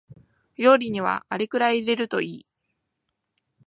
[0.57, 2.45] 料理にはあれくらい入れるといい